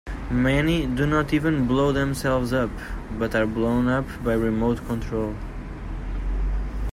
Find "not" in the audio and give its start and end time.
1.05-1.31